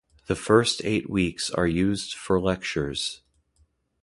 [0.25, 3.21] The first eight weeks are used for lectures.